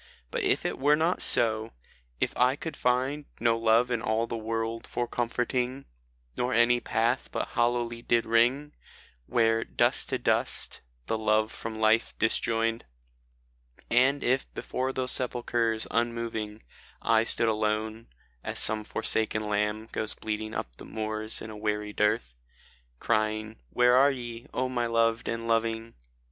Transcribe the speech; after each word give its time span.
But 0.31 0.41
if 0.41 0.65
it 0.65 0.79
were 0.79 0.95
not 0.95 1.21
so,— 1.21 1.73
if 2.19 2.35
I 2.35 2.55
could 2.55 2.75
find 2.75 3.25
No 3.39 3.55
love 3.55 3.91
in 3.91 4.01
all 4.01 4.25
the 4.25 4.35
world 4.35 4.87
for 4.87 5.07
comforting, 5.07 5.85
Nor 6.35 6.55
any 6.55 6.79
path 6.79 7.29
but 7.31 7.49
hollowly 7.49 8.01
did 8.01 8.25
ring, 8.25 8.73
Where 9.27 9.63
"dust 9.63 10.09
to 10.09 10.17
dust"the 10.17 11.19
love 11.19 11.51
from 11.51 11.79
life 11.79 12.15
disjoined 12.17 12.85
And 13.91 14.23
if 14.23 14.51
before 14.55 14.91
those 14.91 15.11
sepulchres 15.11 15.85
unmoving 15.91 16.63
I 16.99 17.23
stood 17.23 17.47
alone 17.47 18.07
(as 18.43 18.57
some 18.57 18.83
forsaken 18.83 19.43
lamb 19.43 19.87
Goes 19.91 20.15
bleating 20.15 20.55
up 20.55 20.77
the 20.77 20.85
moors 20.85 21.43
in 21.43 21.59
weary 21.59 21.93
dearth), 21.93 22.33
Crying," 22.99 23.57
Where 23.69 23.95
are 23.95 24.09
ye, 24.09 24.47
O 24.51 24.67
my 24.67 24.87
loved 24.87 25.27
and 25.27 25.47
loving?" 25.47 25.93